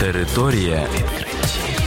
Територія 0.00 0.86
відкриттів. 0.94 1.80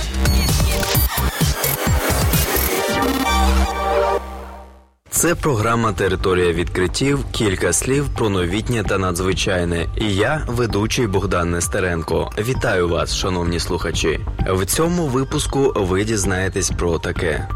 Це 5.09 5.35
програма 5.35 5.93
Територія 5.93 6.53
відкриттів. 6.53 7.25
Кілька 7.31 7.73
слів 7.73 8.09
про 8.09 8.29
новітнє 8.29 8.83
та 8.83 8.97
надзвичайне. 8.97 9.85
І 9.97 10.15
я, 10.15 10.45
ведучий 10.47 11.07
Богдан 11.07 11.51
Нестеренко. 11.51 12.31
Вітаю 12.37 12.89
вас, 12.89 13.15
шановні 13.15 13.59
слухачі. 13.59 14.19
В 14.49 14.65
цьому 14.65 15.07
випуску 15.07 15.73
ви 15.75 16.03
дізнаєтесь 16.03 16.69
про 16.69 16.99
таке. 16.99 17.47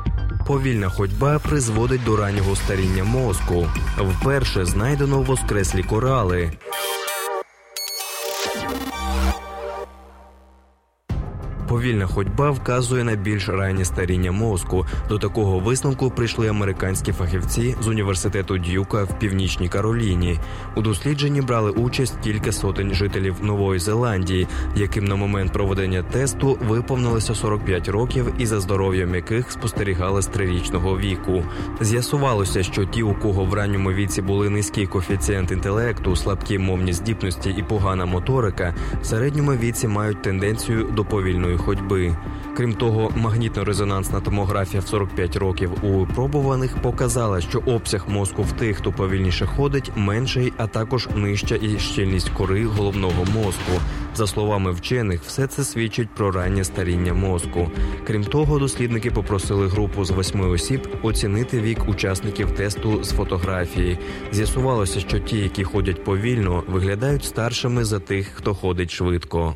Повільна 0.48 0.90
ходьба 0.90 1.40
призводить 1.40 2.04
до 2.04 2.18
раннього 2.18 2.56
старіння 2.56 3.04
мозку. 3.04 3.68
Вперше 3.98 4.66
знайдено 4.66 5.22
воскреслі 5.22 5.84
корали. 5.84 6.52
Повільна 11.68 12.06
ходьба 12.06 12.52
вказує 12.52 13.04
на 13.04 13.16
більш 13.16 13.50
раннє 13.50 13.86
старіння 13.86 14.32
мозку. 14.32 14.86
До 15.10 15.18
такого 15.18 15.60
висновку 15.60 16.10
прийшли 16.10 16.48
американські 16.48 17.12
фахівці 17.12 17.76
з 17.82 17.88
університету 17.88 18.58
Дюка 18.58 19.04
в 19.04 19.20
північній 19.20 19.70
Кароліні. 19.70 20.40
У 20.76 20.82
дослідженні 20.82 21.42
брали 21.42 21.72
участь 21.72 22.18
кілька 22.24 22.52
сотень 22.52 22.94
жителів 22.94 23.36
Нової 23.42 23.80
Зеландії, 23.80 24.48
яким 24.76 25.06
на 25.06 25.16
момент 25.16 25.54
проведення 25.54 26.04
тесту 26.04 26.58
виповнилося 26.68 27.36
45 27.36 27.90
років, 27.90 28.34
і 28.38 28.46
за 28.46 28.60
здоров'ям 28.60 29.16
яких 29.16 29.52
спостерігали 29.52 30.22
з 30.22 30.28
трирічного 30.28 30.98
віку. 30.98 31.44
З'ясувалося, 31.82 32.64
що 32.64 32.86
ті, 32.86 33.04
у 33.04 33.14
кого 33.14 33.46
в 33.46 33.54
ранньому 33.54 33.92
віці 33.92 34.22
були 34.22 34.50
низький 34.50 34.88
коефіцієнт 34.88 35.52
інтелекту, 35.52 36.16
слабкі 36.16 36.58
мовні 36.58 36.94
здібності 36.94 37.56
і 37.58 37.64
погана 37.64 38.06
моторика, 38.06 38.74
в 39.02 39.06
середньому 39.06 39.52
віці 39.52 39.88
мають 39.88 40.22
тенденцію 40.22 40.84
до 40.84 41.06
повільної 41.06 41.57
ходьби. 41.58 42.16
Крім 42.58 42.74
того, 42.74 43.12
магнітно-резонансна 43.18 44.22
томографія 44.22 44.82
в 44.82 44.88
45 44.88 45.36
років 45.36 45.72
у 45.82 45.88
випробуваних 45.88 46.78
показала, 46.82 47.42
що 47.42 47.60
обсяг 47.60 48.06
мозку 48.08 48.44
в 48.44 48.52
тих, 48.52 48.78
хто 48.78 48.92
повільніше 48.92 49.46
ходить, 49.46 49.92
менший, 49.96 50.54
а 50.58 50.68
також 50.68 51.08
нижча 51.16 51.56
і 51.56 51.80
щільність 51.80 52.30
кори 52.30 52.66
головного 52.66 53.26
мозку. 53.26 53.72
За 54.16 54.28
словами 54.28 54.72
вчених, 54.72 55.22
все 55.22 55.48
це 55.48 55.64
свідчить 55.64 56.10
про 56.10 56.32
раннє 56.32 56.64
старіння 56.64 57.14
мозку. 57.14 57.72
Крім 58.08 58.24
того, 58.24 58.60
дослідники 58.60 59.12
попросили 59.12 59.68
групу 59.68 60.06
з 60.06 60.12
восьми 60.12 60.48
осіб 60.48 60.88
оцінити 61.02 61.62
вік 61.62 61.90
учасників 61.90 62.52
тесту 62.52 63.04
з 63.04 63.12
фотографії. 63.12 64.00
З'ясувалося, 64.32 65.00
що 65.00 65.20
ті, 65.20 65.38
які 65.38 65.64
ходять 65.64 66.04
повільно, 66.04 66.64
виглядають 66.68 67.26
старшими 67.26 67.86
за 67.86 68.00
тих, 68.00 68.28
хто 68.28 68.54
ходить 68.56 68.92
швидко. 68.92 69.56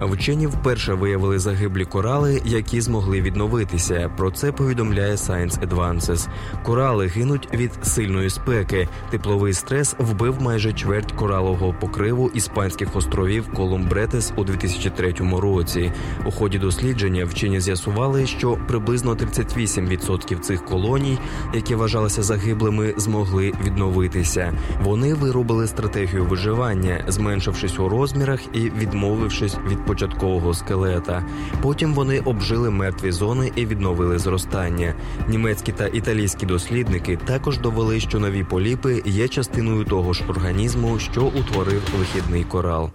Вчені 0.00 0.46
вперше 0.46 0.94
виявили 0.94 1.38
загиблі 1.38 1.84
корали, 1.84 2.42
які 2.44 2.80
змогли 2.80 3.20
відновитися. 3.20 4.10
Про 4.16 4.30
це 4.30 4.52
повідомляє 4.52 5.14
Science 5.14 5.68
Advances. 5.68 6.28
Корали 6.62 7.06
гинуть 7.06 7.48
від 7.54 7.70
сильної 7.82 8.30
спеки. 8.30 8.88
Тепловий 9.10 9.52
стрес 9.52 9.96
вбив 9.98 10.42
майже 10.42 10.72
чверть 10.72 11.12
коралового 11.12 11.74
покриву 11.80 12.30
іспанських 12.34 12.96
островів 12.96 13.52
Колумбретес 13.52 14.32
у 14.36 14.44
2003 14.44 15.14
році. 15.38 15.92
У 16.26 16.30
ході 16.30 16.58
дослідження 16.58 17.24
вчені 17.24 17.60
з'ясували, 17.60 18.26
що 18.26 18.58
приблизно 18.68 19.14
38% 19.14 20.38
цих 20.38 20.64
колоній, 20.64 21.18
які 21.54 21.74
вважалися 21.74 22.22
загиблими, 22.22 22.94
змогли 22.96 23.52
відновитися. 23.64 24.52
Вони 24.82 25.14
виробили 25.14 25.66
стратегію 25.66 26.24
виживання, 26.24 27.04
зменшившись 27.08 27.78
у 27.78 27.88
розмірах 27.88 28.40
і 28.52 28.70
відмовившись 28.70 29.56
від 29.68 29.89
початкового 29.90 30.54
скелета. 30.54 31.24
Потім 31.62 31.94
вони 31.94 32.20
обжили 32.20 32.70
мертві 32.70 33.12
зони 33.12 33.52
і 33.56 33.66
відновили 33.66 34.18
зростання. 34.18 34.94
Німецькі 35.28 35.72
та 35.72 35.86
італійські 35.86 36.46
дослідники 36.46 37.18
також 37.24 37.58
довели, 37.58 38.00
що 38.00 38.18
нові 38.18 38.44
поліпи 38.44 39.02
є 39.04 39.28
частиною 39.28 39.84
того 39.84 40.12
ж 40.12 40.24
організму, 40.28 40.98
що 40.98 41.22
утворив 41.24 41.82
вихідний 41.98 42.44
корал. 42.44 42.90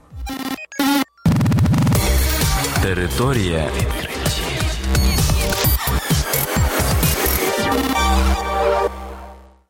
Територія. 2.81 3.69